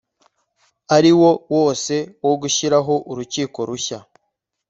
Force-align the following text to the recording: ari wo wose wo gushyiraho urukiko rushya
ari 0.95 1.11
wo 1.19 1.31
wose 1.55 1.95
wo 2.25 2.33
gushyiraho 2.41 2.93
urukiko 3.11 3.59
rushya 3.69 3.99